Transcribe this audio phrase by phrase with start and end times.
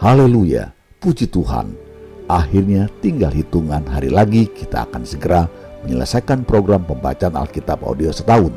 [0.00, 1.76] Haleluya, puji Tuhan.
[2.24, 5.44] Akhirnya tinggal hitungan hari lagi kita akan segera
[5.84, 8.48] menyelesaikan program pembacaan Alkitab audio setahun,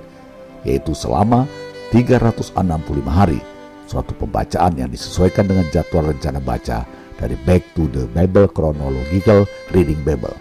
[0.63, 1.43] yaitu selama
[1.91, 2.55] 365
[3.11, 3.43] hari.
[3.91, 6.87] Suatu pembacaan yang disesuaikan dengan jadwal rencana baca
[7.19, 9.43] dari Back to the Bible Chronological
[9.75, 10.39] Reading Bible.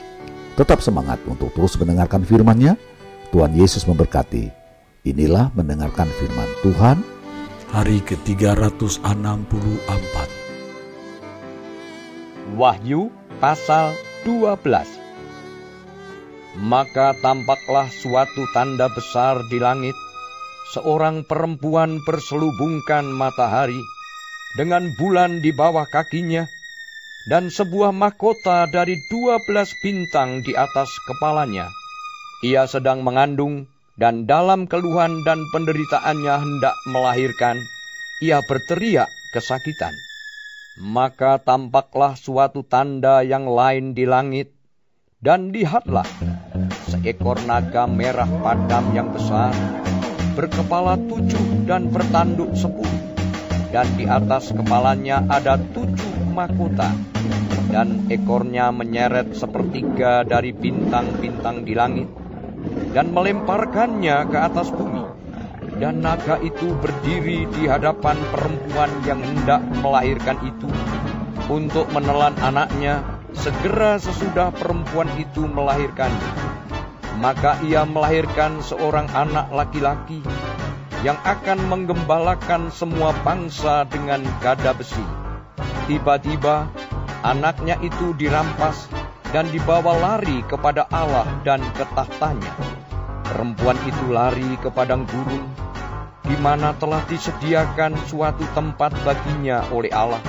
[0.55, 2.79] Tetap semangat untuk terus mendengarkan firman-Nya.
[3.35, 4.55] Tuhan Yesus memberkati.
[5.03, 7.03] Inilah mendengarkan firman Tuhan.
[7.75, 10.42] Hari ke-364
[12.53, 13.09] Wahyu
[13.41, 13.97] pasal
[14.29, 14.61] 12
[16.61, 19.97] Maka tampaklah suatu tanda besar di langit,
[20.77, 23.81] seorang perempuan berselubungkan matahari,
[24.61, 26.45] dengan bulan di bawah kakinya,
[27.25, 31.73] dan sebuah mahkota dari dua belas bintang di atas kepalanya.
[32.45, 33.65] Ia sedang mengandung,
[33.97, 37.65] dan dalam keluhan dan penderitaannya hendak melahirkan,
[38.21, 40.12] ia berteriak kesakitan.
[40.81, 44.57] Maka tampaklah suatu tanda yang lain di langit,
[45.21, 46.09] dan lihatlah,
[46.89, 49.53] seekor naga merah padam yang besar,
[50.33, 53.05] berkepala tujuh dan bertanduk sepuluh,
[53.69, 56.89] dan di atas kepalanya ada tujuh mahkota,
[57.69, 62.09] dan ekornya menyeret sepertiga dari bintang-bintang di langit,
[62.97, 65.12] dan melemparkannya ke atas bumi
[65.83, 70.71] dan naga itu berdiri di hadapan perempuan yang hendak melahirkan itu
[71.51, 73.03] untuk menelan anaknya
[73.35, 76.55] segera sesudah perempuan itu melahirkannya.
[77.19, 80.23] Maka ia melahirkan seorang anak laki-laki
[81.03, 85.03] yang akan menggembalakan semua bangsa dengan gada besi.
[85.91, 86.71] Tiba-tiba
[87.27, 88.87] anaknya itu dirampas
[89.35, 92.55] dan dibawa lari kepada Allah dan ke tahtanya.
[93.27, 95.62] Perempuan itu lari ke padang gurun
[96.33, 100.25] di mana telah disediakan suatu tempat baginya oleh Allah,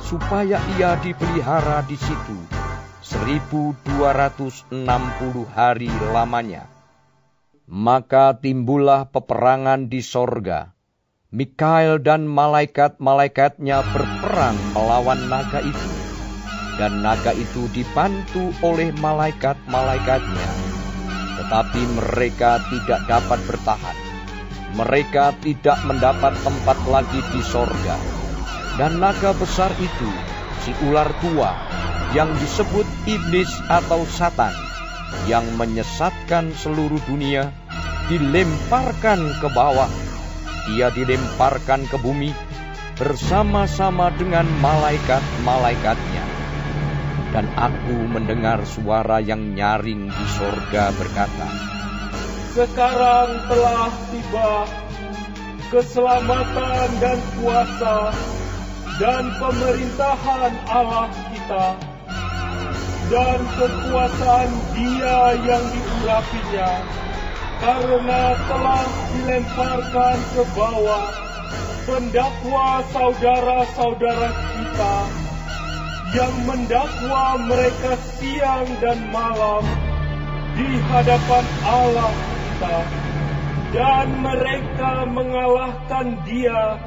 [0.00, 2.38] supaya ia dipelihara di situ
[3.04, 4.72] 1260
[5.52, 6.64] hari lamanya.
[7.68, 10.72] Maka timbullah peperangan di sorga.
[11.28, 15.92] Mikael dan malaikat-malaikatnya berperang melawan naga itu.
[16.80, 20.48] Dan naga itu dibantu oleh malaikat-malaikatnya.
[21.36, 24.07] Tetapi mereka tidak dapat bertahan
[24.78, 27.98] mereka tidak mendapat tempat lagi di sorga.
[28.78, 30.10] Dan naga besar itu,
[30.62, 31.50] si ular tua,
[32.14, 34.54] yang disebut iblis atau satan,
[35.26, 37.50] yang menyesatkan seluruh dunia,
[38.06, 39.90] dilemparkan ke bawah.
[40.70, 42.30] Ia dilemparkan ke bumi
[42.94, 46.24] bersama-sama dengan malaikat-malaikatnya.
[47.34, 51.77] Dan aku mendengar suara yang nyaring di sorga berkata,
[52.58, 54.66] sekarang telah tiba
[55.70, 58.10] keselamatan dan kuasa
[58.98, 61.78] dan pemerintahan Allah kita
[63.14, 66.70] dan kekuasaan dia yang diurapinya
[67.62, 71.06] karena telah dilemparkan ke bawah
[71.86, 74.96] pendakwa saudara-saudara kita
[76.10, 79.62] yang mendakwa mereka siang dan malam
[80.58, 82.37] di hadapan Allah
[83.70, 86.82] dan mereka mengalahkan dia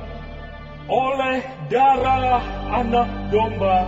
[0.91, 1.39] oleh
[1.71, 2.43] darah
[2.75, 3.87] anak domba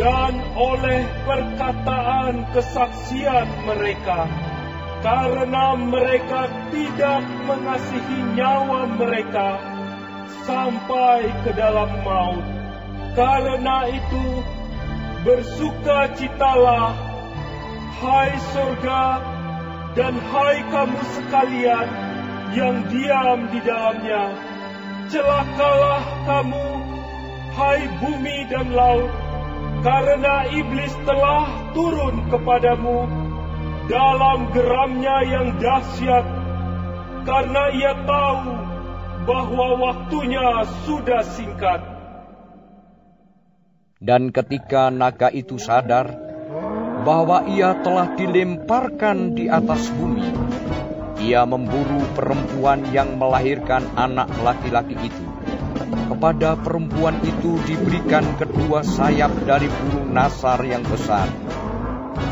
[0.00, 4.28] dan oleh perkataan kesaksian mereka.
[5.04, 9.60] Karena mereka tidak mengasihi nyawa mereka
[10.48, 12.42] sampai ke dalam maut.
[13.12, 14.26] Karena itu
[15.24, 16.96] bersukacitalah
[18.00, 19.35] hai surga
[19.96, 21.88] dan hai kamu sekalian
[22.52, 24.24] yang diam di dalamnya,
[25.08, 26.68] celakalah kamu,
[27.56, 29.08] hai bumi dan laut,
[29.80, 33.08] karena iblis telah turun kepadamu
[33.88, 36.26] dalam geramnya yang dahsyat,
[37.24, 38.52] karena ia tahu
[39.24, 41.80] bahwa waktunya sudah singkat.
[43.96, 46.25] Dan ketika naga itu sadar,
[47.06, 50.26] bahwa ia telah dilemparkan di atas bumi.
[51.22, 55.24] Ia memburu perempuan yang melahirkan anak laki-laki itu.
[56.10, 61.30] Kepada perempuan itu diberikan kedua sayap dari burung nasar yang besar,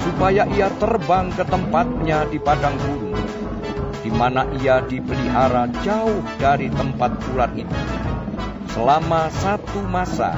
[0.03, 3.15] supaya ia terbang ke tempatnya di padang gurun,
[4.03, 7.79] di mana ia dipelihara jauh dari tempat ular itu,
[8.75, 10.35] selama satu masa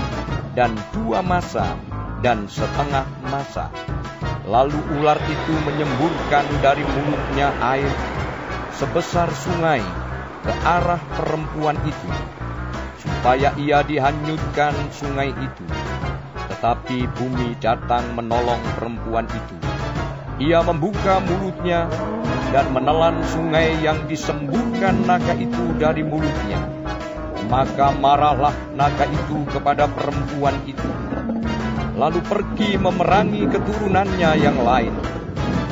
[0.53, 1.77] dan dua masa
[2.25, 3.69] dan setengah masa.
[4.47, 7.91] Lalu ular itu menyemburkan dari mulutnya air
[8.79, 9.83] sebesar sungai
[10.47, 12.11] ke arah perempuan itu,
[13.03, 15.67] supaya ia dihanyutkan sungai itu.
[16.47, 19.59] Tetapi bumi datang menolong perempuan itu.
[20.39, 21.91] Ia membuka mulutnya
[22.55, 26.63] dan menelan sungai yang disembuhkan naga itu dari mulutnya.
[27.51, 31.06] Maka marahlah naga itu kepada perempuan itu.
[31.97, 34.93] Lalu pergi memerangi keturunannya yang lain,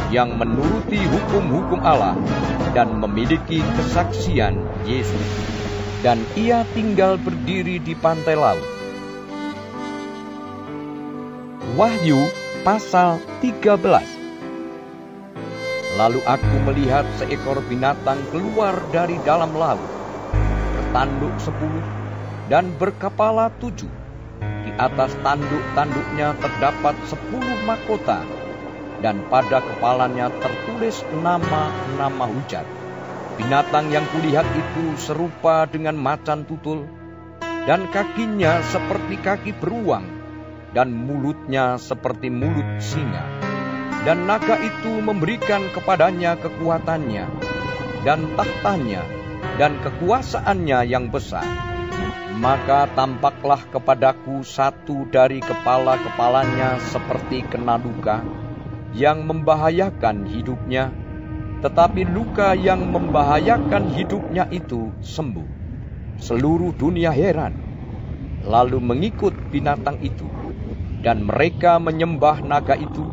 [0.08, 2.16] yang menuruti hukum-hukum Allah
[2.72, 4.56] dan memiliki kesaksian
[4.88, 5.28] Yesus.
[6.00, 8.60] Dan ia tinggal berdiri di pantai laut
[11.80, 12.28] Wahyu
[12.60, 13.80] pasal 13
[15.96, 19.88] Lalu aku melihat seekor binatang keluar dari dalam laut,
[20.76, 21.86] bertanduk sepuluh
[22.52, 24.03] dan berkepala tujuh.
[24.64, 28.24] Di atas tanduk-tanduknya terdapat sepuluh mahkota,
[29.04, 32.64] dan pada kepalanya tertulis nama-nama hujat.
[33.36, 36.88] Binatang yang kulihat itu serupa dengan macan tutul,
[37.68, 40.08] dan kakinya seperti kaki beruang,
[40.72, 43.20] dan mulutnya seperti mulut singa.
[44.08, 47.24] Dan naga itu memberikan kepadanya kekuatannya,
[48.00, 49.04] dan tahtanya,
[49.60, 51.73] dan kekuasaannya yang besar.
[52.34, 58.26] Maka tampaklah kepadaku satu dari kepala-kepalanya seperti kena luka,
[58.90, 60.90] yang membahayakan hidupnya,
[61.62, 65.46] tetapi luka yang membahayakan hidupnya itu sembuh.
[66.18, 67.54] Seluruh dunia heran,
[68.42, 70.26] lalu mengikut binatang itu
[71.06, 73.06] dan mereka menyembah naga itu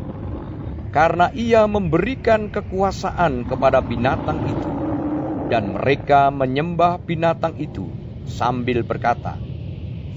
[0.90, 4.72] karena ia memberikan kekuasaan kepada binatang itu
[5.46, 9.38] dan mereka menyembah binatang itu sambil berkata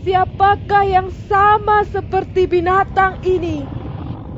[0.05, 3.65] Siapakah yang sama seperti binatang ini?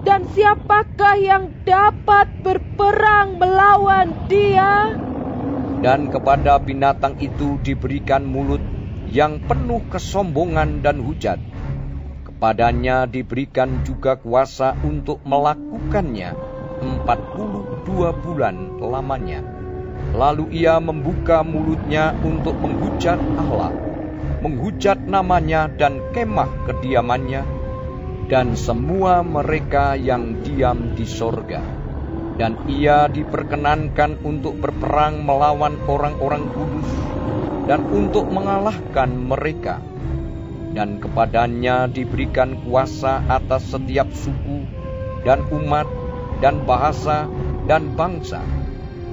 [0.07, 4.95] Dan siapakah yang dapat berperang melawan dia?
[5.83, 8.63] Dan kepada binatang itu diberikan mulut
[9.11, 11.43] yang penuh kesombongan dan hujat.
[12.39, 16.31] Padanya diberikan juga kuasa untuk melakukannya
[16.79, 19.56] 42 bulan lamanya.
[20.15, 23.73] Lalu ia membuka mulutnya untuk menghujat Allah,
[24.39, 27.43] menghujat namanya dan kemah kediamannya,
[28.31, 31.59] dan semua mereka yang diam di sorga.
[32.37, 36.89] Dan ia diperkenankan untuk berperang melawan orang-orang kudus
[37.65, 39.81] dan untuk mengalahkan mereka
[40.77, 44.63] dan kepadanya diberikan kuasa atas setiap suku
[45.25, 45.89] dan umat
[46.39, 47.25] dan bahasa
[47.65, 48.45] dan bangsa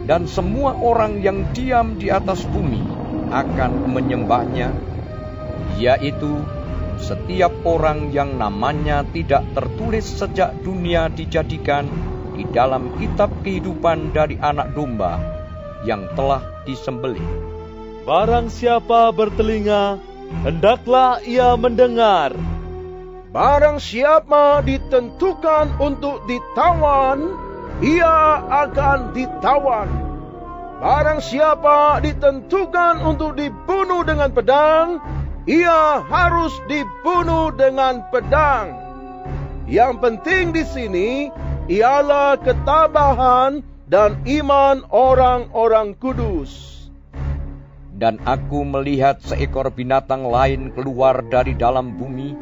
[0.04, 2.84] dan semua orang yang diam di atas bumi
[3.32, 4.72] akan menyembahnya
[5.80, 6.44] yaitu
[7.00, 11.88] setiap orang yang namanya tidak tertulis sejak dunia dijadikan
[12.34, 15.18] di dalam kitab kehidupan dari anak domba
[15.86, 17.22] yang telah disembelih.
[18.04, 19.96] Barang siapa bertelinga,
[20.44, 22.36] hendaklah ia mendengar.
[23.34, 27.34] Barang siapa ditentukan untuk ditawan,
[27.84, 29.88] ia akan ditawan.
[30.80, 35.00] Barang siapa ditentukan untuk dibunuh dengan pedang,
[35.44, 38.72] ia harus dibunuh dengan pedang.
[39.68, 41.10] Yang penting di sini
[41.68, 46.74] ialah ketabahan dan iman orang-orang kudus
[47.94, 52.34] dan aku melihat seekor binatang lain keluar dari dalam bumi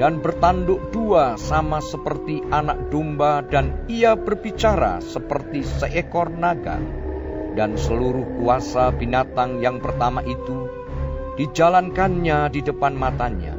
[0.00, 6.80] dan bertanduk dua sama seperti anak domba dan ia berbicara seperti seekor naga
[7.52, 10.68] dan seluruh kuasa binatang yang pertama itu
[11.36, 13.56] dijalankannya di depan matanya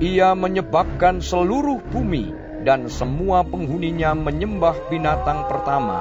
[0.00, 2.32] ia menyebabkan seluruh bumi
[2.64, 6.00] dan semua penghuninya menyembah binatang pertama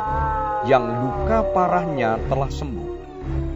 [0.64, 2.94] yang luka parahnya telah sembuh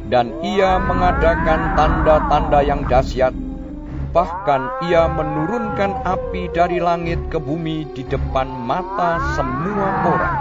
[0.07, 3.46] dan ia mengadakan tanda-tanda yang dahsyat.
[4.15, 10.37] Bahkan ia menurunkan api dari langit ke bumi di depan mata semua orang.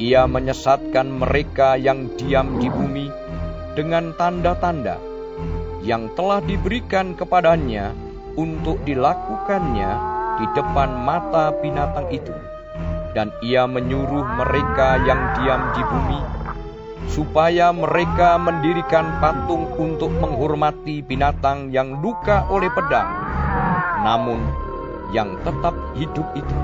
[0.00, 3.08] Ia menyesatkan mereka yang diam di bumi
[3.76, 4.96] dengan tanda-tanda
[5.84, 7.92] yang telah diberikan kepadanya
[8.36, 9.92] untuk dilakukannya
[10.40, 12.32] di depan mata binatang itu.
[13.12, 16.20] Dan ia menyuruh mereka yang diam di bumi
[17.10, 23.08] supaya mereka mendirikan patung untuk menghormati binatang yang luka oleh pedang,
[24.02, 24.42] namun
[25.14, 26.58] yang tetap hidup itu.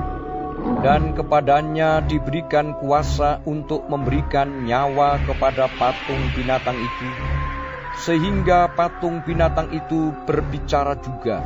[0.79, 7.07] Dan kepadanya diberikan kuasa untuk memberikan nyawa kepada patung binatang itu,
[7.99, 11.43] sehingga patung binatang itu berbicara juga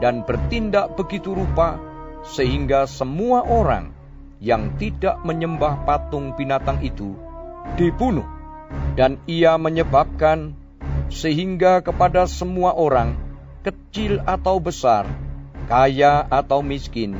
[0.00, 1.76] dan bertindak begitu rupa,
[2.24, 3.92] sehingga semua orang
[4.40, 7.27] yang tidak menyembah patung binatang itu
[7.76, 8.26] dibunuh,
[8.96, 10.56] dan ia menyebabkan
[11.08, 13.16] sehingga kepada semua orang
[13.64, 15.04] kecil atau besar,
[15.68, 17.16] kaya atau miskin,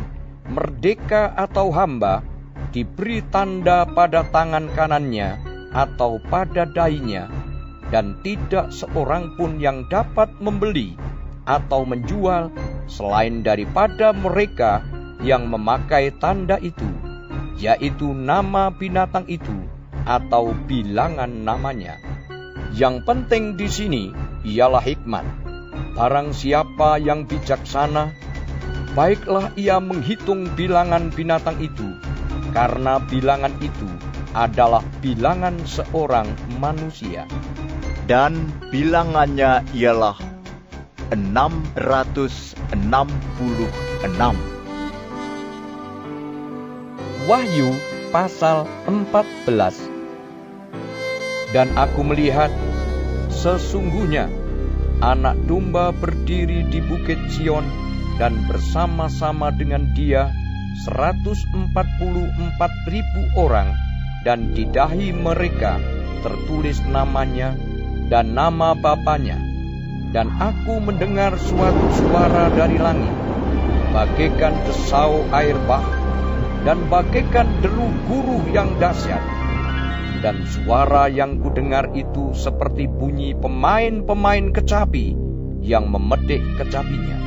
[0.49, 2.25] merdeka atau hamba,
[2.73, 5.41] diberi tanda pada tangan kanannya
[5.73, 7.29] atau pada dainya,
[7.93, 10.97] dan tidak seorang pun yang dapat membeli
[11.49, 12.53] atau menjual
[12.89, 14.85] selain daripada mereka
[15.25, 16.89] yang memakai tanda itu,
[17.57, 19.78] yaitu nama binatang itu
[20.09, 22.01] atau bilangan namanya.
[22.73, 24.05] Yang penting di sini
[24.49, 25.29] ialah hikmat.
[25.93, 28.17] Barang siapa yang bijaksana,
[28.97, 31.85] baiklah ia menghitung bilangan binatang itu,
[32.57, 33.89] karena bilangan itu
[34.33, 37.29] adalah bilangan seorang manusia.
[38.09, 40.17] Dan bilangannya ialah
[41.13, 42.73] 666.
[47.29, 47.69] Wahyu
[48.09, 49.98] pasal 14
[51.53, 52.53] Dan aku melihat
[53.33, 54.29] sesungguhnya
[54.99, 57.65] anak domba berdiri di bukit Sion
[58.19, 60.35] dan bersama-sama dengan dia
[60.85, 61.55] 144
[62.91, 63.71] ribu orang
[64.27, 65.79] dan di dahi mereka
[66.27, 67.55] tertulis namanya
[68.11, 69.39] dan nama bapaknya
[70.11, 73.15] dan aku mendengar suatu suara dari langit
[73.95, 75.87] bagaikan desau air bah
[76.67, 79.38] dan bagaikan deru guru yang dahsyat
[80.19, 85.15] dan suara yang kudengar itu seperti bunyi pemain-pemain kecapi
[85.63, 87.19] yang memedek kecapinya.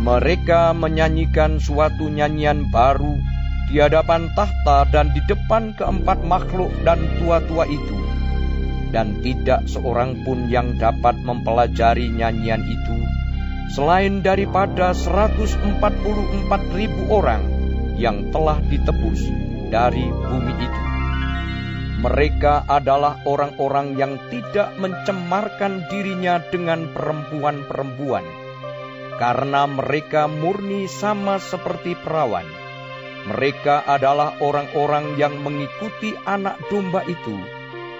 [0.00, 3.20] Mereka menyanyikan suatu nyanyian baru
[3.68, 7.96] di hadapan tahta dan di depan keempat makhluk dan tua-tua itu.
[8.90, 12.96] Dan tidak seorang pun yang dapat mempelajari nyanyian itu,
[13.70, 15.78] selain daripada 144
[16.74, 17.46] ribu orang
[17.94, 19.30] yang telah ditebus
[19.70, 20.89] dari bumi itu.
[22.00, 28.24] Mereka adalah orang-orang yang tidak mencemarkan dirinya dengan perempuan-perempuan,
[29.20, 32.48] karena mereka murni sama seperti perawan.
[33.28, 37.36] Mereka adalah orang-orang yang mengikuti anak domba itu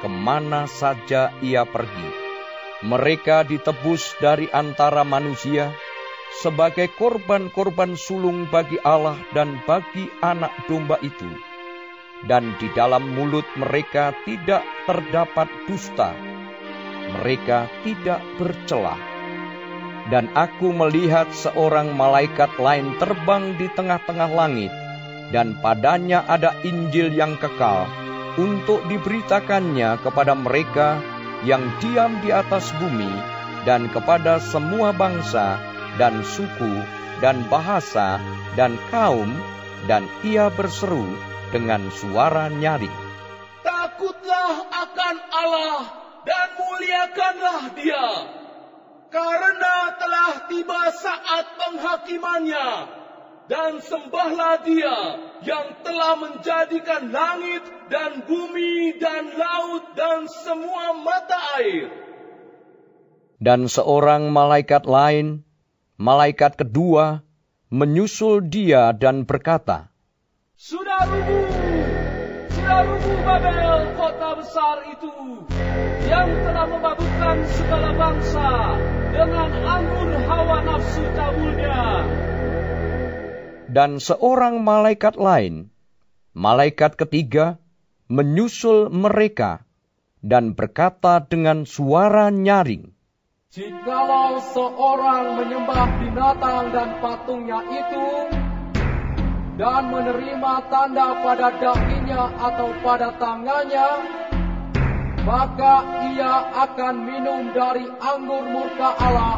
[0.00, 2.08] ke mana saja ia pergi.
[2.80, 5.76] Mereka ditebus dari antara manusia
[6.40, 11.49] sebagai korban-korban sulung bagi Allah dan bagi anak domba itu
[12.28, 16.12] dan di dalam mulut mereka tidak terdapat dusta.
[17.20, 19.00] Mereka tidak bercelah.
[20.10, 24.72] Dan aku melihat seorang malaikat lain terbang di tengah-tengah langit,
[25.30, 27.86] dan padanya ada Injil yang kekal
[28.34, 30.98] untuk diberitakannya kepada mereka
[31.46, 33.12] yang diam di atas bumi,
[33.62, 35.60] dan kepada semua bangsa,
[36.00, 36.82] dan suku,
[37.20, 38.18] dan bahasa,
[38.56, 39.30] dan kaum,
[39.86, 41.06] dan ia berseru,
[41.50, 42.94] dengan suara nyaring.
[43.60, 45.80] Takutlah akan Allah
[46.24, 48.08] dan muliakanlah dia.
[49.10, 52.70] Karena telah tiba saat penghakimannya.
[53.50, 54.98] Dan sembahlah dia
[55.42, 61.90] yang telah menjadikan langit dan bumi dan laut dan semua mata air.
[63.42, 65.42] Dan seorang malaikat lain,
[65.98, 67.26] malaikat kedua,
[67.74, 69.89] menyusul dia dan berkata,
[70.60, 71.48] sudah rubuh,
[72.52, 75.12] sudah rubuh Babel, kota besar itu,
[76.04, 78.48] yang telah memabukkan segala bangsa
[79.08, 81.80] dengan anggur hawa nafsu cabulnya.
[83.72, 85.72] Dan seorang malaikat lain,
[86.36, 87.56] malaikat ketiga,
[88.12, 89.64] menyusul mereka
[90.20, 92.92] dan berkata dengan suara nyaring,
[93.48, 98.06] Jikalau seorang menyembah binatang dan patungnya itu,
[99.60, 103.88] dan menerima tanda pada dahinya atau pada tangannya,
[105.20, 109.36] maka ia akan minum dari anggur murka Allah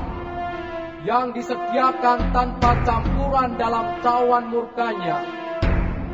[1.02, 5.26] yang disediakan tanpa campuran dalam cawan murkanya.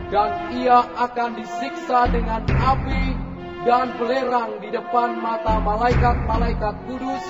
[0.09, 3.13] Dan ia akan disiksa dengan api
[3.69, 7.25] dan belerang di depan mata malaikat-malaikat kudus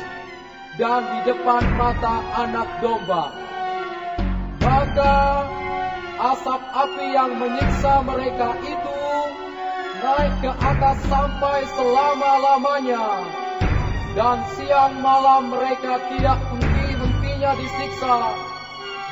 [0.79, 3.35] dan di depan mata anak domba.
[4.63, 5.43] Maka
[6.19, 8.99] asap api yang menyiksa mereka itu
[10.03, 13.07] naik ke atas sampai selama-lamanya.
[14.19, 18.19] Dan siang malam mereka tidak henti-hentinya disiksa,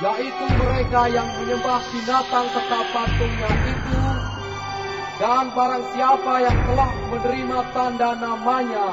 [0.03, 4.03] yaitu mereka yang menyembah binatang serta patungnya itu,
[5.23, 8.87] dan barang siapa yang telah menerima tanda namanya.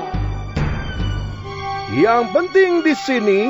[1.98, 3.42] Yang penting di sini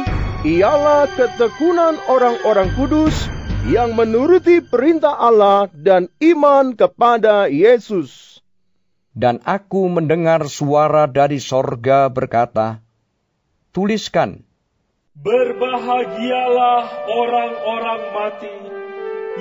[0.48, 3.28] ialah ketekunan orang-orang kudus
[3.64, 8.40] yang menuruti perintah Allah dan iman kepada Yesus.
[9.14, 12.82] Dan aku mendengar suara dari sorga berkata,
[13.70, 14.42] Tuliskan,
[15.14, 18.58] Berbahagialah orang-orang mati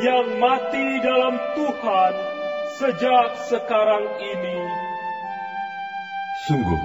[0.04, 2.12] yang mati dalam Tuhan
[2.76, 4.58] sejak sekarang ini.
[6.44, 6.82] Sungguh,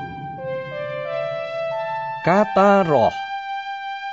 [2.23, 3.26] Kata roh,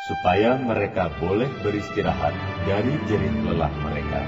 [0.05, 2.37] supaya mereka boleh beristirahat
[2.69, 4.21] dari jerit lelah mereka,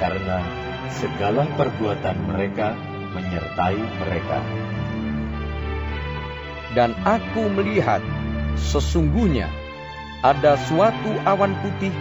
[0.00, 0.40] karena
[0.88, 2.72] segala perbuatan mereka
[3.12, 4.40] menyertai mereka.
[6.74, 8.02] dan aku melihat
[8.58, 9.46] sesungguhnya
[10.26, 11.94] ada suatu awan putih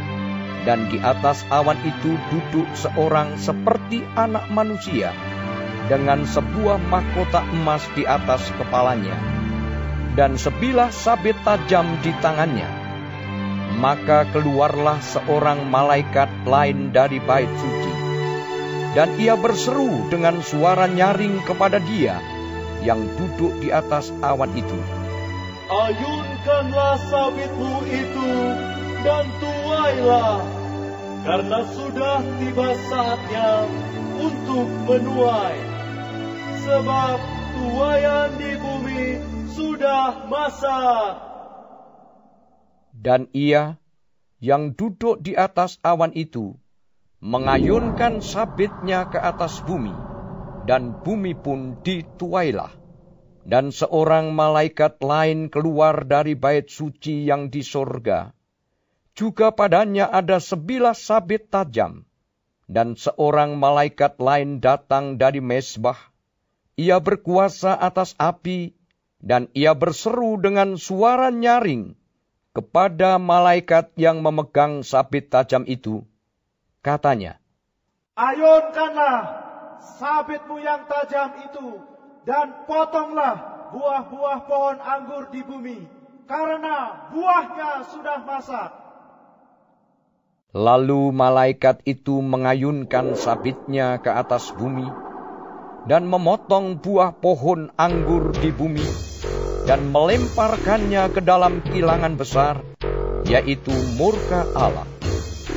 [0.66, 5.14] dan di atas awan itu duduk seorang seperti anak manusia
[5.88, 9.14] dengan sebuah mahkota emas di atas kepalanya
[10.18, 12.83] dan sebilah sabit tajam di tangannya.
[13.74, 17.94] Maka keluarlah seorang malaikat lain dari bait suci.
[18.94, 22.22] Dan ia berseru dengan suara nyaring kepada dia
[22.86, 24.78] yang duduk di atas awan itu.
[25.74, 28.32] Ayunkanlah sabitmu itu
[29.02, 30.46] dan tuailah,
[31.26, 33.66] karena sudah tiba saatnya
[34.22, 35.58] untuk menuai.
[36.64, 37.18] Sebab
[37.58, 39.06] tuaian di bumi
[39.58, 41.33] sudah masak.
[43.04, 43.76] Dan ia
[44.40, 46.56] yang duduk di atas awan itu
[47.20, 49.92] mengayunkan sabitnya ke atas bumi,
[50.64, 52.72] dan bumi pun dituailah.
[53.44, 58.32] Dan seorang malaikat lain keluar dari bait suci yang di sorga.
[59.20, 62.08] Juga padanya ada sebilah sabit tajam.
[62.72, 66.00] Dan seorang malaikat lain datang dari mesbah.
[66.80, 68.72] Ia berkuasa atas api,
[69.20, 72.00] dan ia berseru dengan suara nyaring
[72.54, 76.06] kepada malaikat yang memegang sabit tajam itu.
[76.86, 77.42] Katanya,
[78.14, 79.42] Ayunkanlah
[79.98, 81.82] sabitmu yang tajam itu
[82.30, 85.82] dan potonglah buah-buah pohon anggur di bumi,
[86.30, 88.70] karena buahnya sudah masak.
[90.54, 94.86] Lalu malaikat itu mengayunkan sabitnya ke atas bumi
[95.90, 99.13] dan memotong buah pohon anggur di bumi
[99.64, 102.60] dan melemparkannya ke dalam kilangan besar,
[103.28, 104.88] yaitu murka Allah.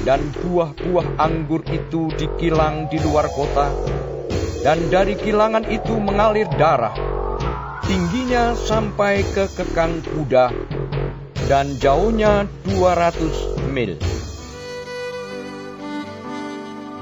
[0.06, 3.74] Dan buah-buah anggur itu dikilang di luar kota,
[4.62, 6.94] dan dari kilangan itu mengalir darah.
[7.82, 10.54] Tingginya sampai ke kekang kuda,
[11.50, 13.98] dan jauhnya 200 mil.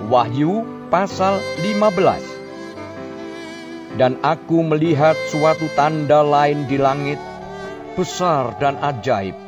[0.08, 2.33] Wahyu pasal 15
[3.94, 7.20] Dan aku melihat suatu tanda lain di langit,
[7.94, 9.38] besar dan ajaib.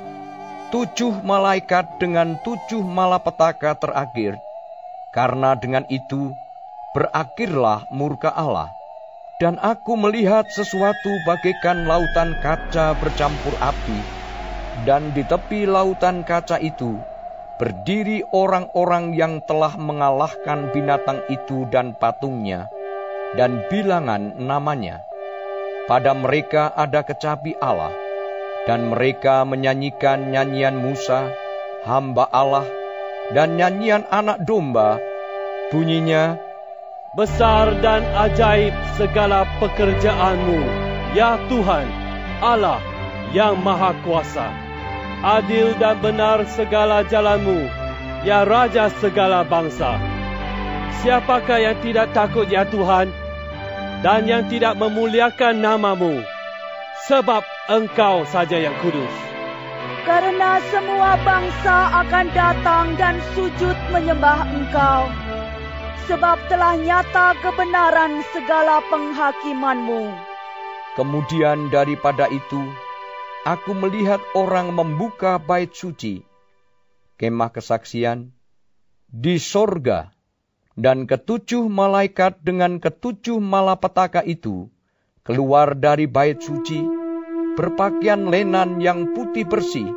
[0.70, 4.38] Tujuh malaikat dengan tujuh malapetaka terakhir,
[5.10, 6.30] karena dengan itu
[6.94, 8.70] berakhirlah murka Allah.
[9.42, 14.00] Dan aku melihat sesuatu bagaikan lautan kaca bercampur api,
[14.86, 17.02] dan di tepi lautan kaca itu
[17.58, 22.68] berdiri orang-orang yang telah mengalahkan binatang itu dan patungnya,
[23.34, 25.02] dan bilangan namanya.
[25.90, 27.90] Pada mereka ada kecapi Allah,
[28.70, 31.30] dan mereka menyanyikan nyanyian Musa,
[31.82, 32.66] hamba Allah,
[33.34, 35.02] dan nyanyian anak domba.
[35.74, 36.38] Bunyinya,
[37.16, 40.60] Besar dan ajaib segala pekerjaanmu,
[41.16, 41.88] ya Tuhan,
[42.44, 42.76] Allah
[43.32, 44.52] yang Maha Kuasa.
[45.24, 47.72] Adil dan benar segala jalanmu,
[48.20, 50.15] ya Raja segala bangsa.
[51.04, 53.12] Siapakah yang tidak takut ya Tuhan,
[54.00, 56.24] dan yang tidak memuliakan namamu,
[57.10, 59.12] sebab engkau saja yang kudus.
[60.06, 65.10] Karena semua bangsa akan datang dan sujud menyembah engkau.
[66.06, 70.14] Sebab telah nyata kebenaran segala penghakimanmu.
[70.94, 72.62] Kemudian daripada itu,
[73.44, 76.22] aku melihat orang membuka bait suci,
[77.18, 78.30] kemah kesaksian,
[79.10, 80.15] di sorga,
[80.76, 84.68] dan ketujuh malaikat dengan ketujuh malapetaka itu
[85.26, 86.84] keluar dari bait suci,
[87.58, 89.90] berpakaian lenan yang putih bersih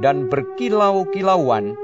[0.00, 1.76] dan berkilau-kilauan,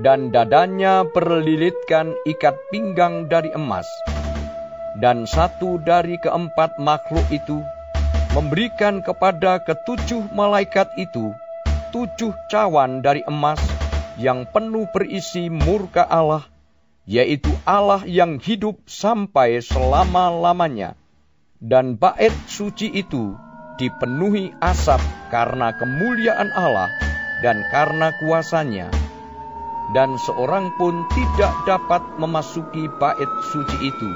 [0.00, 3.84] dan dadanya berlilitkan ikat pinggang dari emas.
[4.98, 7.60] Dan satu dari keempat makhluk itu
[8.32, 11.34] memberikan kepada ketujuh malaikat itu
[11.92, 13.60] tujuh cawan dari emas
[14.16, 16.48] yang penuh berisi murka Allah,
[17.08, 20.92] yaitu Allah yang hidup sampai selama-lamanya.
[21.58, 23.34] Dan bait suci itu
[23.80, 25.00] dipenuhi asap
[25.32, 26.86] karena kemuliaan Allah
[27.42, 28.86] dan karena kuasanya
[29.90, 34.10] dan seorang pun tidak dapat memasuki bait suci itu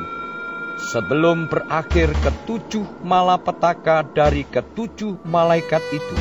[0.92, 6.16] sebelum berakhir ketujuh malapetaka dari ketujuh malaikat itu.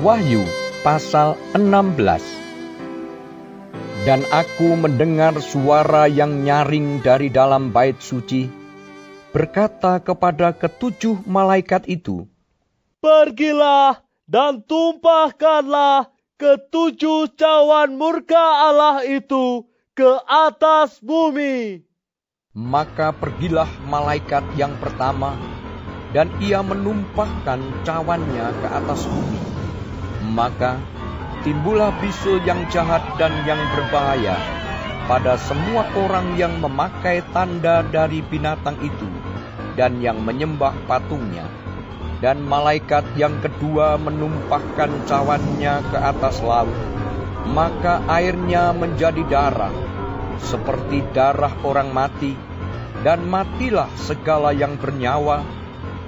[0.00, 0.42] Wahyu
[0.80, 2.41] pasal 16
[4.02, 8.50] Dan aku mendengar suara yang nyaring dari dalam bait suci,
[9.30, 12.26] berkata kepada ketujuh malaikat itu,
[12.98, 21.86] Pergilah dan tumpahkanlah ketujuh cawan murka Allah itu ke atas bumi.
[22.58, 25.38] Maka pergilah malaikat yang pertama,
[26.10, 29.38] dan ia menumpahkan cawannya ke atas bumi.
[30.34, 30.82] Maka
[31.42, 34.38] timbullah bisul yang jahat dan yang berbahaya
[35.10, 39.10] pada semua orang yang memakai tanda dari binatang itu
[39.74, 41.46] dan yang menyembah patungnya.
[42.22, 46.70] Dan malaikat yang kedua menumpahkan cawannya ke atas laut,
[47.50, 49.74] maka airnya menjadi darah,
[50.38, 52.38] seperti darah orang mati,
[53.02, 55.42] dan matilah segala yang bernyawa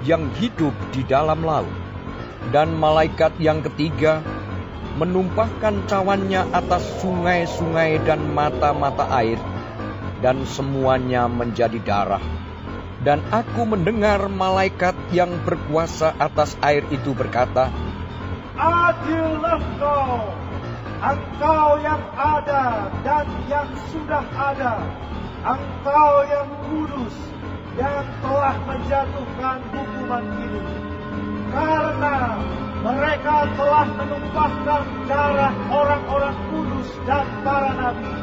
[0.07, 1.75] yang hidup di dalam laut.
[2.55, 4.23] Dan malaikat yang ketiga
[4.95, 9.35] menumpahkan cawannya atas sungai-sungai dan mata-mata air,
[10.23, 12.23] dan semuanya menjadi darah.
[13.03, 17.69] Dan aku mendengar malaikat yang berkuasa atas air itu berkata,
[18.55, 20.31] Adillah kau,
[21.03, 24.79] engkau yang ada dan yang sudah ada,
[25.43, 27.15] engkau yang kudus,
[27.77, 30.63] yang telah menjatuhkan hukuman ini.
[31.53, 32.41] Karena
[32.85, 38.13] mereka telah menumpahkan darah orang-orang kudus dan para nabi.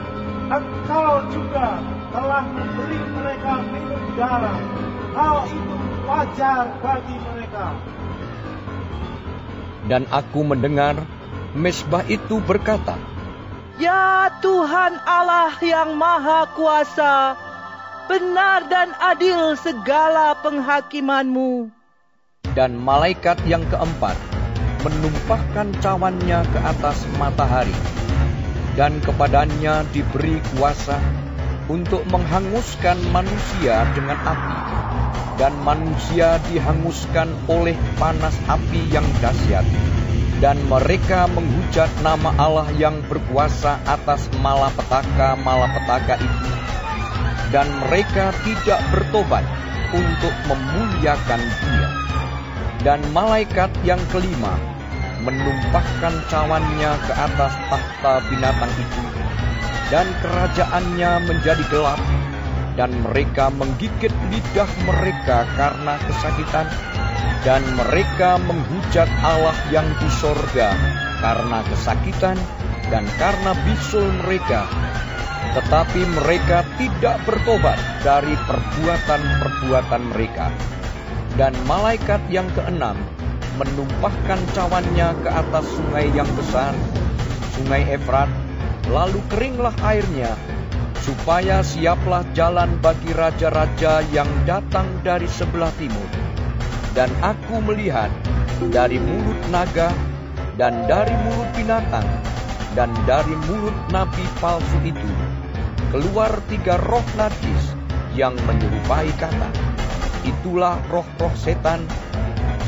[0.55, 1.83] Engkau juga
[2.15, 4.59] telah memberi mereka minum darah.
[5.19, 7.67] Hal itu wajar bagi mereka.
[9.91, 10.95] Dan aku mendengar
[11.59, 12.95] mesbah itu berkata,
[13.83, 17.35] Ya Tuhan Allah yang Maha Kuasa,
[18.07, 21.67] benar dan adil segala penghakimanmu.
[22.53, 24.32] Dan malaikat yang keempat
[24.83, 27.75] menumpahkan cawannya ke atas matahari,
[28.75, 30.99] dan kepadanya diberi kuasa
[31.71, 34.57] untuk menghanguskan manusia dengan api,
[35.39, 39.65] dan manusia dihanguskan oleh panas api yang dahsyat.
[40.43, 46.51] Dan mereka menghujat nama Allah yang berkuasa atas malapetaka-malapetaka itu.
[47.55, 49.47] Dan mereka tidak bertobat
[49.95, 52.02] untuk memuliakan dia.
[52.83, 54.59] Dan malaikat yang kelima
[55.23, 59.03] menumpahkan cawannya ke atas tahta binatang itu,
[59.95, 62.03] dan kerajaannya menjadi gelap,
[62.75, 66.67] dan mereka menggigit lidah mereka karena kesakitan,
[67.47, 70.75] dan mereka menghujat Allah yang di sorga
[71.23, 72.35] karena kesakitan
[72.91, 74.67] dan karena bisul mereka.
[75.53, 80.49] Tetapi mereka tidak bertobat dari perbuatan-perbuatan mereka.
[81.33, 82.97] Dan malaikat yang keenam
[83.57, 86.73] menumpahkan cawannya ke atas sungai yang besar,
[87.57, 88.29] sungai Efrat,
[88.89, 90.33] lalu keringlah airnya,
[91.05, 96.09] supaya siaplah jalan bagi raja-raja yang datang dari sebelah timur.
[96.93, 98.13] Dan aku melihat
[98.73, 99.93] dari mulut naga,
[100.57, 102.09] dan dari mulut binatang,
[102.77, 105.11] dan dari mulut nabi palsu itu,
[105.93, 107.73] keluar tiga roh najis
[108.17, 109.72] yang menyerupai kata.
[110.23, 111.83] Itulah roh-roh setan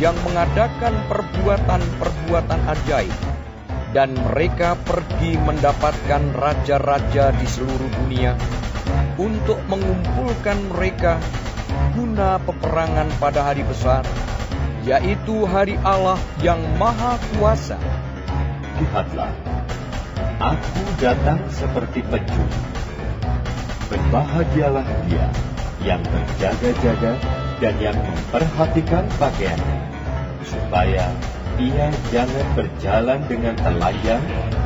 [0.02, 3.14] yang mengadakan perbuatan-perbuatan ajaib,
[3.94, 8.34] dan mereka pergi mendapatkan raja-raja di seluruh dunia
[9.14, 11.22] untuk mengumpulkan mereka
[11.94, 14.02] guna peperangan pada hari besar,
[14.82, 17.78] yaitu hari Allah yang Maha Kuasa.
[18.82, 19.30] Lihatlah,
[20.42, 22.58] aku datang seperti pencuri.
[23.86, 25.30] Berbahagialah dia
[25.86, 29.78] yang berjaga-jaga dan yang memperhatikan pakaiannya,
[30.42, 31.10] supaya
[31.58, 34.22] ia jangan berjalan dengan telanjang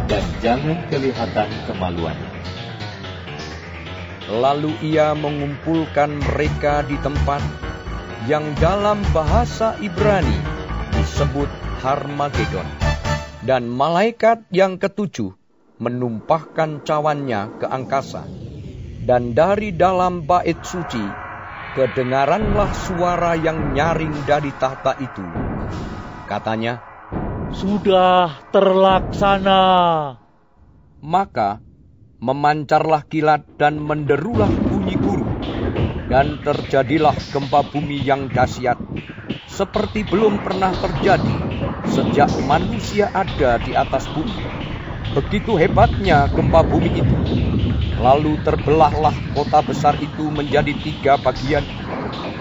[0.08, 2.32] dan jangan kelihatan kemaluannya.
[4.28, 7.40] Lalu ia mengumpulkan mereka di tempat
[8.28, 10.36] yang dalam bahasa Ibrani
[10.92, 11.48] disebut
[11.80, 12.68] Harmagedon.
[13.38, 15.32] Dan malaikat yang ketujuh
[15.80, 18.28] menumpahkan cawannya ke angkasa.
[19.08, 21.27] Dan dari dalam bait suci
[21.76, 25.24] kedengaranlah suara yang nyaring dari tahta itu.
[26.28, 26.80] Katanya,
[27.52, 29.62] Sudah terlaksana.
[31.00, 31.64] Maka
[32.20, 35.28] memancarlah kilat dan menderulah bunyi guru.
[36.08, 38.80] Dan terjadilah gempa bumi yang dahsyat,
[39.44, 41.36] seperti belum pernah terjadi
[41.84, 44.32] sejak manusia ada di atas bumi.
[45.12, 47.16] Begitu hebatnya gempa bumi itu.
[47.98, 51.66] Lalu terbelahlah kota besar itu menjadi tiga bagian,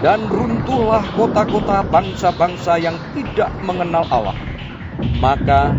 [0.05, 4.37] dan runtuhlah kota-kota bangsa-bangsa yang tidak mengenal Allah.
[5.17, 5.73] Maka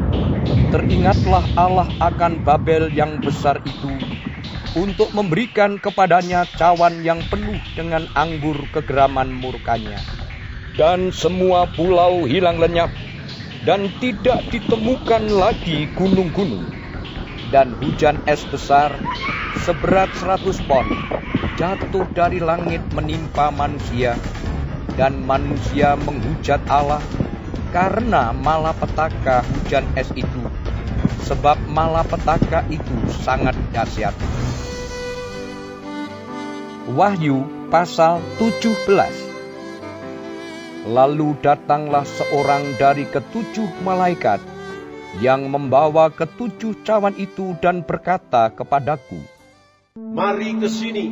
[0.75, 3.95] teringatlah Allah akan Babel yang besar itu
[4.75, 10.03] untuk memberikan kepadanya cawan yang penuh dengan anggur kegeraman murkanya.
[10.75, 12.91] Dan semua pulau hilang lenyap,
[13.62, 16.67] dan tidak ditemukan lagi gunung-gunung.
[17.49, 18.93] Dan hujan es besar
[19.54, 20.84] seberat seratus pon
[21.58, 24.14] jatuh dari langit menimpa manusia,
[24.94, 27.02] dan manusia menghujat Allah
[27.74, 30.42] karena malapetaka hujan es itu,
[31.26, 34.14] sebab malapetaka itu sangat dahsyat.
[36.94, 39.28] Wahyu pasal 17
[40.88, 44.40] Lalu datanglah seorang dari ketujuh malaikat
[45.20, 49.20] yang membawa ketujuh cawan itu dan berkata kepadaku,
[49.98, 51.06] Mari ke sini,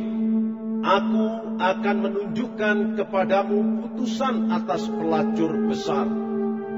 [0.79, 1.25] aku
[1.59, 6.07] akan menunjukkan kepadamu putusan atas pelacur besar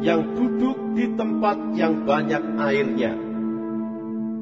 [0.02, 3.14] yang duduk di tempat yang banyak airnya.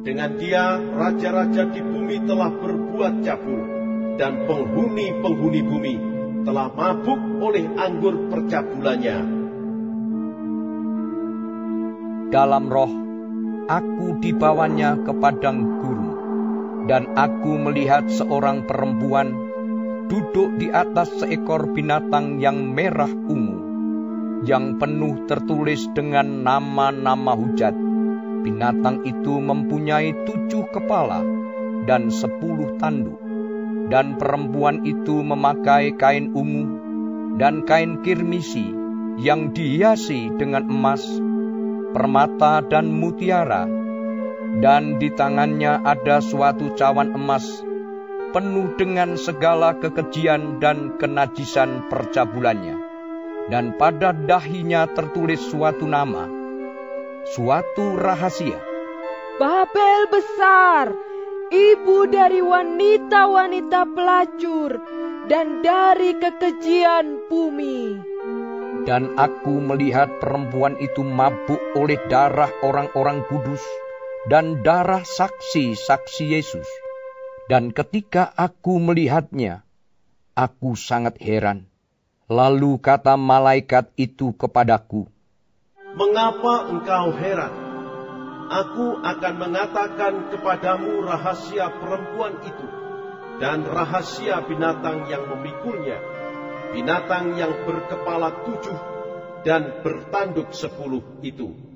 [0.07, 3.61] Dengan dia, raja-raja di bumi telah berbuat cabul
[4.15, 5.95] dan penghuni-penghuni bumi
[6.47, 9.17] telah mabuk oleh anggur percabulannya.
[12.31, 12.91] Dalam roh,
[13.67, 15.96] aku dibawanya ke padang gurun,
[16.87, 19.35] dan aku melihat seorang perempuan
[20.07, 23.59] duduk di atas seekor binatang yang merah ungu,
[24.47, 27.75] yang penuh tertulis dengan nama-nama hujat.
[28.47, 31.19] Binatang itu mempunyai tujuh kepala
[31.83, 33.19] dan sepuluh tanduk
[33.87, 36.65] dan perempuan itu memakai kain ungu
[37.39, 38.71] dan kain kirmisi
[39.17, 41.01] yang dihiasi dengan emas,
[41.91, 43.65] permata, dan mutiara,
[44.57, 47.61] dan di tangannya ada suatu cawan emas
[48.35, 52.75] penuh dengan segala kekejian dan kenajisan percabulannya,
[53.47, 56.27] dan pada dahinya tertulis suatu nama,
[57.33, 58.59] suatu rahasia.
[59.37, 60.91] Babel besar,
[61.53, 64.81] ibu dari wanita-wanita pelacur
[65.29, 68.01] dan dari kekejian bumi.
[68.87, 73.59] Dan aku melihat perempuan itu mabuk oleh darah orang-orang kudus
[74.27, 76.67] dan darah saksi-saksi Yesus.
[77.47, 79.63] Dan ketika aku melihatnya,
[80.35, 81.67] aku sangat heran.
[82.27, 85.07] Lalu kata malaikat itu kepadaku,
[85.95, 87.67] Mengapa engkau heran?
[88.47, 92.67] aku akan mengatakan kepadamu rahasia perempuan itu
[93.43, 95.99] dan rahasia binatang yang memikulnya,
[96.71, 98.79] binatang yang berkepala tujuh
[99.43, 101.66] dan bertanduk sepuluh itu.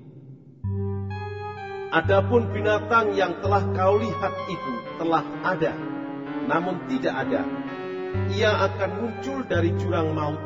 [1.92, 5.76] Adapun binatang yang telah kau lihat itu telah ada,
[6.48, 7.44] namun tidak ada.
[8.32, 10.40] Ia akan muncul dari jurang maut,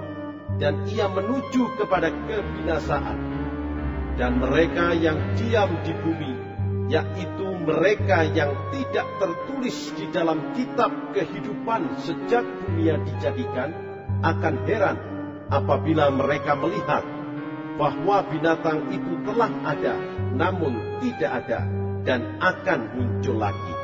[0.57, 3.17] dan ia menuju kepada kebinasaan
[4.17, 6.33] dan mereka yang diam di bumi,
[6.89, 13.69] yaitu mereka yang tidak tertulis di dalam kitab kehidupan sejak dunia dijadikan,
[14.25, 14.97] akan heran
[15.53, 17.05] apabila mereka melihat
[17.77, 19.93] bahwa binatang itu telah ada,
[20.33, 21.59] namun tidak ada,
[22.05, 23.75] dan akan muncul lagi.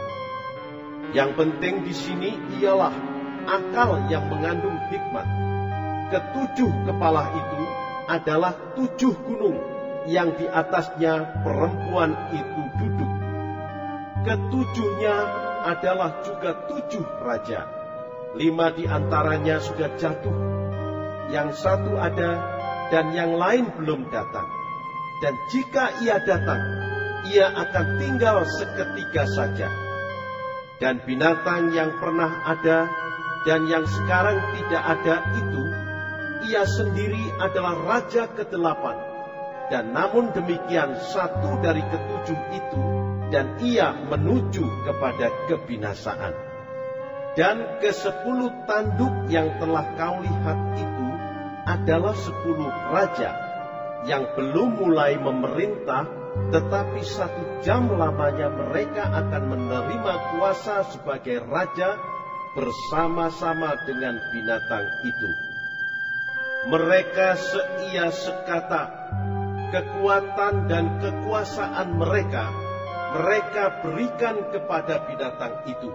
[1.11, 2.93] Yang penting di sini ialah
[3.49, 5.27] akal yang mengandung hikmat.
[6.11, 7.61] Ketujuh kepala itu
[8.07, 9.57] adalah tujuh gunung
[10.09, 13.11] yang di atasnya perempuan itu duduk.
[14.21, 15.15] Ketujuhnya
[15.65, 17.65] adalah juga tujuh raja.
[18.37, 20.37] Lima di antaranya sudah jatuh.
[21.31, 22.39] Yang satu ada
[22.91, 24.47] dan yang lain belum datang.
[25.21, 26.80] Dan jika ia datang,
[27.29, 29.69] ia akan tinggal seketika saja.
[30.81, 32.89] Dan binatang yang pernah ada
[33.45, 35.63] dan yang sekarang tidak ada itu,
[36.49, 38.97] ia sendiri adalah raja kedelapan
[39.71, 42.81] dan namun demikian satu dari ketujuh itu
[43.31, 46.35] dan ia menuju kepada kebinasaan.
[47.31, 51.07] Dan ke sepuluh tanduk yang telah kau lihat itu
[51.63, 53.31] adalah sepuluh raja
[54.03, 61.99] yang belum mulai memerintah tetapi satu jam lamanya mereka akan menerima kuasa sebagai raja
[62.55, 65.29] bersama-sama dengan binatang itu.
[66.71, 68.83] Mereka seia sekata
[69.71, 72.51] kekuatan dan kekuasaan mereka,
[73.17, 75.89] mereka berikan kepada binatang itu.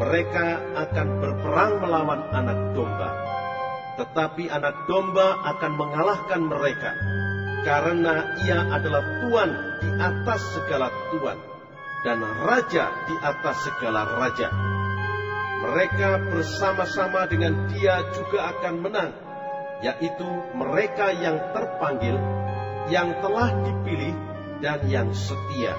[0.00, 0.46] Mereka
[0.80, 3.10] akan berperang melawan anak domba,
[4.00, 6.96] tetapi anak domba akan mengalahkan mereka,
[7.66, 11.38] karena ia adalah tuan di atas segala tuan
[12.04, 14.48] dan raja di atas segala raja.
[15.60, 19.12] Mereka bersama-sama dengan dia juga akan menang,
[19.84, 22.16] yaitu mereka yang terpanggil
[22.88, 24.16] yang telah dipilih
[24.64, 25.76] dan yang setia.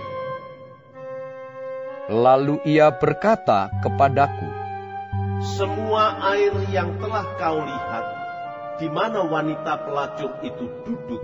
[2.12, 4.48] Lalu ia berkata kepadaku,
[5.58, 8.06] Semua air yang telah kau lihat,
[8.82, 11.22] di mana wanita pelacur itu duduk,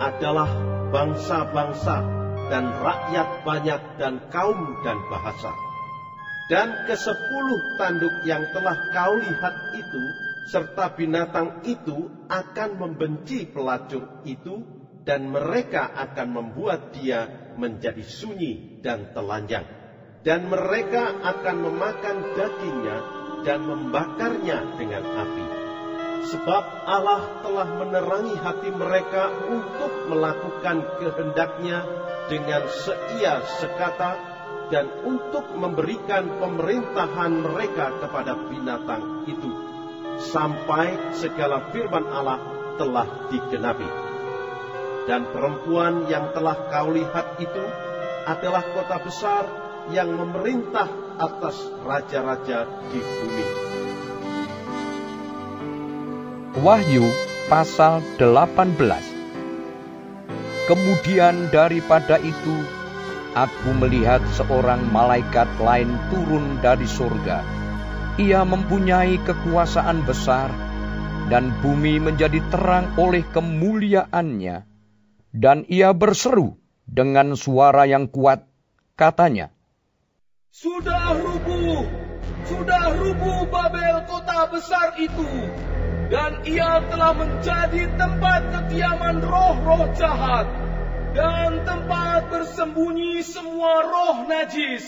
[0.00, 0.48] adalah
[0.88, 2.00] bangsa-bangsa
[2.48, 5.52] dan rakyat banyak dan kaum dan bahasa.
[6.48, 10.02] Dan kesepuluh tanduk yang telah kau lihat itu,
[10.48, 14.64] serta binatang itu akan membenci pelacur itu,
[15.04, 19.82] dan mereka akan membuat dia menjadi sunyi dan telanjang
[20.22, 22.98] dan mereka akan memakan dagingnya
[23.42, 25.51] dan membakarnya dengan api.
[26.22, 31.82] Sebab Allah telah menerangi hati mereka untuk melakukan kehendaknya
[32.30, 34.14] dengan seia sekata
[34.70, 39.50] dan untuk memberikan pemerintahan mereka kepada binatang itu
[40.30, 42.38] sampai segala firman Allah
[42.78, 43.90] telah digenapi.
[45.10, 47.64] Dan perempuan yang telah kau lihat itu
[48.22, 49.44] adalah kota besar
[49.90, 50.86] yang memerintah
[51.18, 53.71] atas raja-raja di bumi.
[56.52, 57.08] Wahyu
[57.48, 58.76] pasal 18
[60.68, 62.56] Kemudian daripada itu,
[63.32, 67.40] aku melihat seorang malaikat lain turun dari surga.
[68.20, 70.52] Ia mempunyai kekuasaan besar,
[71.32, 74.68] dan bumi menjadi terang oleh kemuliaannya.
[75.32, 78.44] Dan ia berseru dengan suara yang kuat,
[78.92, 79.48] katanya,
[80.52, 81.88] sudah rubuh,
[82.44, 85.24] sudah rubuh Babel kota besar itu.
[86.12, 90.44] Dan ia telah menjadi tempat kediaman roh-roh jahat.
[91.16, 94.84] Dan tempat bersembunyi semua roh najis.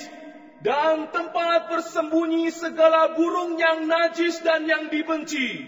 [0.60, 5.64] Dan tempat bersembunyi segala burung yang najis dan yang dibenci.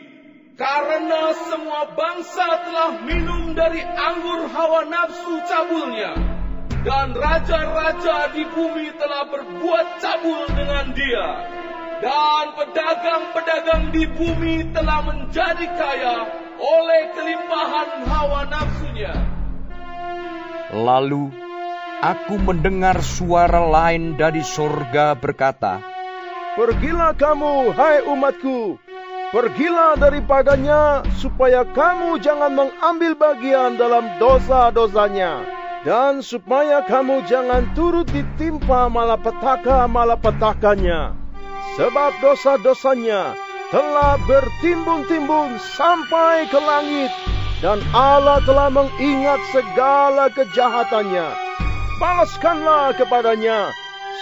[0.61, 6.37] Karena semua bangsa telah minum dari anggur hawa nafsu cabulnya
[6.87, 11.29] dan raja-raja di bumi telah berbuat cabul dengan dia.
[11.97, 16.29] Dan pedagang-pedagang di bumi telah menjadi kaya
[16.61, 19.17] oleh kelimpahan hawa nafsunya.
[20.77, 21.33] Lalu
[22.05, 25.81] aku mendengar suara lain dari sorga berkata,
[26.57, 28.79] Pergilah kamu, hai umatku,
[29.33, 35.45] pergilah daripadanya supaya kamu jangan mengambil bagian dalam dosa-dosanya
[35.85, 41.26] dan supaya kamu jangan turut ditimpa malapetaka-malapetakanya.
[41.77, 43.37] Sebab dosa-dosanya
[43.69, 47.13] telah bertimbun-timbun sampai ke langit,
[47.61, 51.37] dan Allah telah mengingat segala kejahatannya.
[52.01, 53.73] Balaskanlah kepadanya,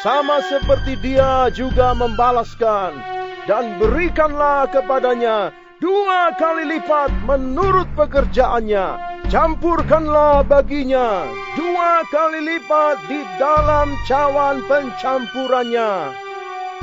[0.02, 2.98] sama seperti dia juga membalaskan,
[3.46, 8.96] dan berikanlah kepadanya dua kali lipat menurut pekerjaannya
[9.28, 16.23] campurkanlah baginya dua kali lipat di dalam cawan pencampurannya.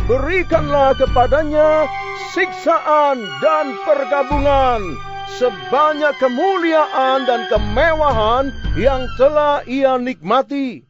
[0.09, 1.85] Berikanlah kepadanya
[2.33, 4.97] siksaan dan pergabungan
[5.41, 10.85] sebanyak kemuliaan dan kemewahan yang telah ia nikmati.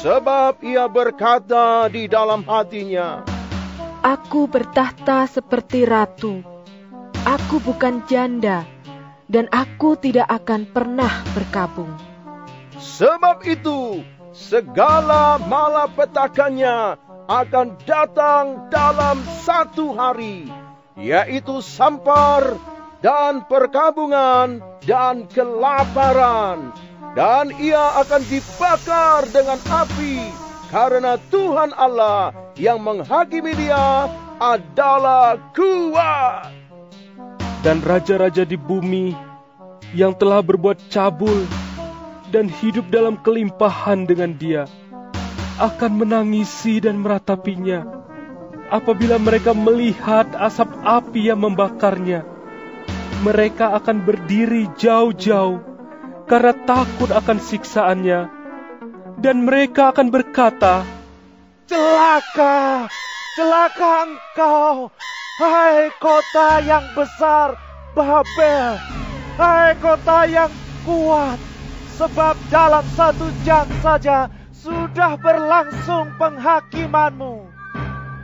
[0.00, 3.26] Sebab ia berkata di dalam hatinya,
[4.00, 6.40] Aku bertahta seperti ratu.
[7.28, 8.64] Aku bukan janda
[9.28, 11.92] dan aku tidak akan pernah berkabung.
[12.80, 14.00] Sebab itu,
[14.32, 20.50] segala malapetakannya akan datang dalam satu hari,
[20.98, 22.58] yaitu sampar
[22.98, 26.74] dan perkabungan dan kelaparan.
[27.14, 30.26] Dan ia akan dibakar dengan api,
[30.74, 34.10] karena Tuhan Allah yang menghakimi dia
[34.42, 36.50] adalah kuat
[37.62, 39.14] dan raja-raja di bumi
[39.94, 41.46] yang telah berbuat cabul
[42.30, 44.70] dan hidup dalam kelimpahan dengan dia
[45.60, 47.84] akan menangisi dan meratapinya
[48.72, 52.24] apabila mereka melihat asap api yang membakarnya.
[53.20, 55.60] Mereka akan berdiri jauh-jauh
[56.24, 58.20] karena takut akan siksaannya
[59.20, 60.88] dan mereka akan berkata,
[61.68, 62.88] Celaka,
[63.36, 64.88] celaka engkau,
[65.40, 67.60] Hai kota yang besar,
[67.92, 68.80] Babel.
[69.36, 70.52] Hai kota yang
[70.88, 71.36] kuat,
[72.00, 74.28] sebab dalam satu jam saja
[74.60, 77.48] sudah berlangsung penghakimanmu.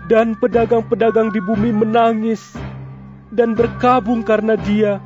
[0.06, 2.54] Dan pedagang-pedagang di bumi menangis
[3.34, 5.02] dan berkabung karena dia,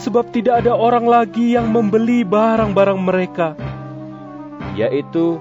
[0.00, 3.52] sebab tidak ada orang lagi yang membeli barang-barang mereka,
[4.72, 5.36] yaitu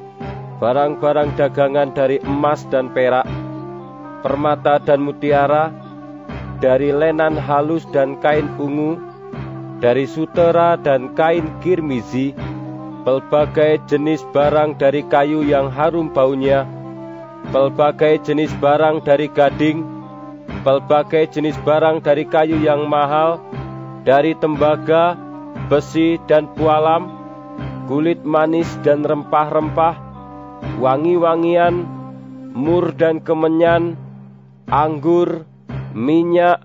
[0.60, 3.24] barang-barang dagangan dari emas dan perak
[4.20, 5.72] permata dan mutiara,
[6.60, 9.00] dari lenan halus dan kain ungu,
[9.80, 12.36] dari sutera dan kain kirmizi,
[13.10, 16.70] pelbagai jenis barang dari kayu yang harum baunya,
[17.50, 19.82] pelbagai jenis barang dari gading,
[20.62, 23.42] pelbagai jenis barang dari kayu yang mahal,
[24.06, 25.18] dari tembaga,
[25.74, 27.10] besi dan pualam,
[27.90, 29.98] kulit manis dan rempah-rempah,
[30.78, 31.90] wangi-wangian,
[32.54, 33.98] mur dan kemenyan,
[34.70, 35.50] anggur,
[35.98, 36.62] minyak,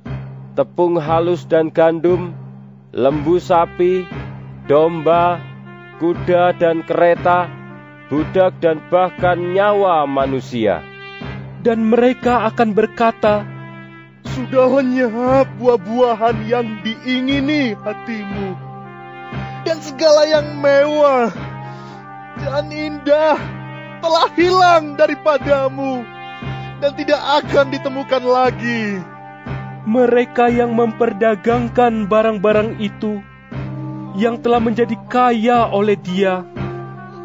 [0.60, 2.36] tepung halus dan gandum,
[2.92, 4.04] lembu sapi,
[4.68, 5.53] domba,
[6.04, 7.48] kuda dan kereta,
[8.12, 10.84] budak dan bahkan nyawa manusia.
[11.64, 13.48] Dan mereka akan berkata,
[14.36, 18.52] Sudah lenyap buah-buahan yang diingini hatimu,
[19.64, 21.32] dan segala yang mewah
[22.36, 23.40] dan indah
[24.04, 26.04] telah hilang daripadamu,
[26.84, 29.00] dan tidak akan ditemukan lagi
[29.88, 33.24] mereka yang memperdagangkan barang-barang itu,
[34.14, 36.46] yang telah menjadi kaya oleh Dia,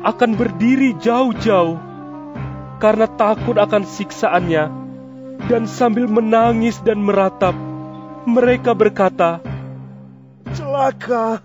[0.01, 1.77] akan berdiri jauh-jauh
[2.81, 4.65] karena takut akan siksaannya,
[5.45, 7.53] dan sambil menangis dan meratap,
[8.25, 9.39] mereka berkata,
[10.55, 11.43] "Celaka,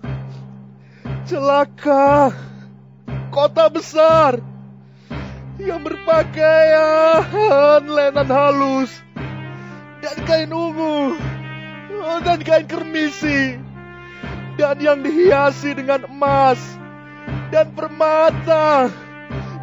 [1.27, 2.33] celaka,
[3.29, 4.39] kota besar!"
[5.55, 7.23] yang berpakaian
[7.87, 8.91] lenan halus
[10.03, 11.15] dan kain ungu
[12.27, 13.55] dan kain kermisi
[14.55, 16.59] dan yang dihiasi dengan emas
[17.51, 18.87] dan permata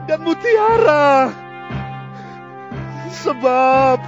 [0.04, 1.32] dan mutiara.
[3.12, 3.98] Sebab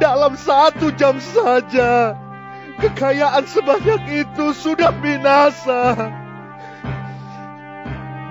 [0.00, 2.16] dalam satu jam saja
[2.80, 6.12] kekayaan sebanyak itu sudah binasa.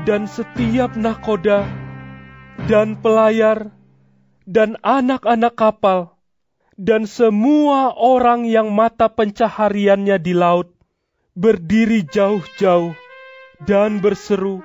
[0.01, 1.61] Dan setiap nakoda
[2.65, 3.69] dan pelayar
[4.49, 6.17] dan anak-anak kapal
[6.73, 10.80] dan semua orang yang mata pencahariannya di laut
[11.31, 12.91] berdiri jauh-jauh
[13.63, 14.59] dan berseru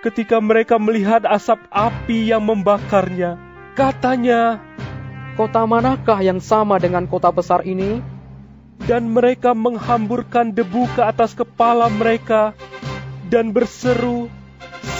[0.00, 3.36] ketika mereka melihat asap api yang membakarnya.
[3.76, 4.60] Katanya,
[5.40, 8.04] Kota manakah yang sama dengan kota besar ini?
[8.84, 12.52] Dan mereka menghamburkan debu ke atas kepala mereka
[13.32, 14.28] dan berseru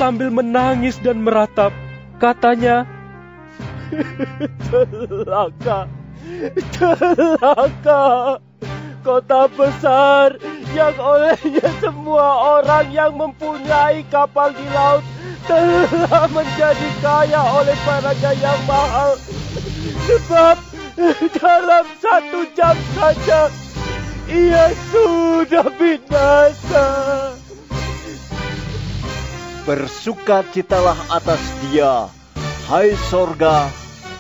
[0.01, 1.77] sambil menangis dan meratap.
[2.17, 2.89] Katanya,
[4.69, 5.89] celaka
[6.73, 8.05] celaka
[9.01, 10.37] kota besar
[10.77, 15.05] yang olehnya semua orang yang mempunyai kapal di laut
[15.49, 19.17] telah menjadi kaya oleh barangnya yang mahal.
[20.07, 20.57] Sebab
[21.41, 23.49] dalam satu jam saja
[24.29, 26.87] ia sudah binasa.
[29.65, 32.09] Bersukacitalah atas dia
[32.71, 33.69] hai sorga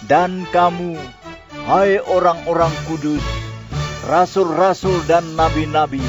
[0.09, 0.99] dan kamu
[1.71, 3.23] Hai orang-orang kudus,
[4.07, 6.01] rasul-rasul dan nabi-nabi,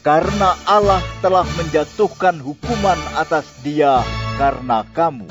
[0.00, 4.00] karena Allah telah menjatuhkan hukuman atas dia
[4.40, 5.28] karena kamu.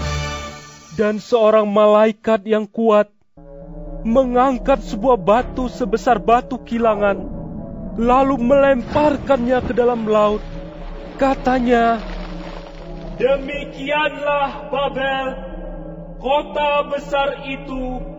[0.93, 3.09] Dan seorang malaikat yang kuat
[4.05, 7.17] mengangkat sebuah batu sebesar batu kilangan,
[7.97, 10.43] lalu melemparkannya ke dalam laut.
[11.17, 11.97] Katanya,
[13.17, 15.25] Demikianlah Babel,
[16.17, 18.12] kota besar itu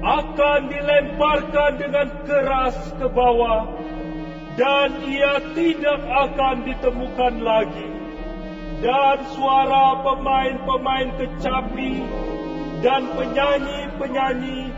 [0.00, 3.68] akan dilemparkan dengan keras ke bawah
[4.56, 7.88] dan ia tidak akan ditemukan lagi.
[8.80, 12.00] Dan suara pemain-pemain kecapi
[12.80, 14.72] dan penyanyi-penyanyi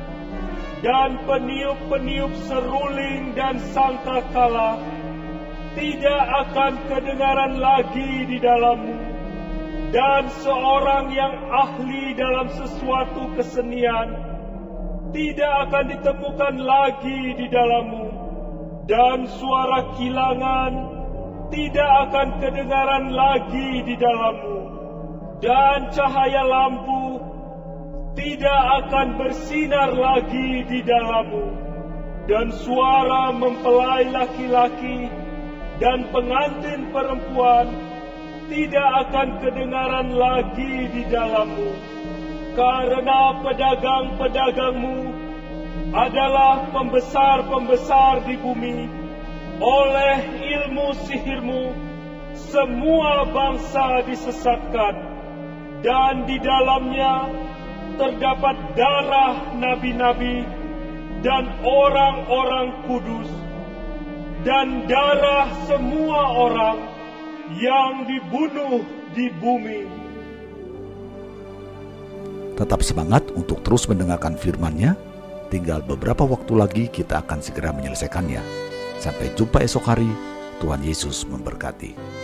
[0.82, 4.82] dan peniup-peniup seruling dan sangkakala
[5.78, 8.98] tidak akan kedengaran lagi di dalammu.
[9.94, 14.31] Dan seorang yang ahli dalam sesuatu kesenian
[15.12, 18.06] tidak akan ditemukan lagi di dalammu,
[18.88, 20.72] dan suara kilangan
[21.52, 24.58] tidak akan kedengaran lagi di dalammu,
[25.44, 27.20] dan cahaya lampu
[28.16, 31.46] tidak akan bersinar lagi di dalammu,
[32.24, 35.12] dan suara mempelai laki-laki
[35.76, 37.68] dan pengantin perempuan
[38.48, 41.91] tidak akan kedengaran lagi di dalammu
[42.52, 44.98] karena pedagang-pedagangmu
[45.92, 48.78] adalah pembesar-pembesar di bumi.
[49.62, 51.64] Oleh ilmu sihirmu,
[52.34, 54.94] semua bangsa disesatkan,
[55.84, 57.30] dan di dalamnya
[58.00, 60.42] terdapat darah nabi-nabi
[61.22, 63.30] dan orang-orang kudus,
[64.42, 66.78] dan darah semua orang
[67.60, 68.82] yang dibunuh
[69.14, 70.01] di bumi.
[72.52, 74.94] Tetap semangat untuk terus mendengarkan firman-Nya.
[75.48, 78.40] Tinggal beberapa waktu lagi kita akan segera menyelesaikannya.
[79.00, 80.08] Sampai jumpa esok hari.
[80.62, 82.21] Tuhan Yesus memberkati.